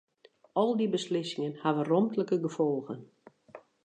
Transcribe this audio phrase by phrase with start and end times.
[0.61, 3.01] Al dy beslissingen hawwe romtlike gefolgen.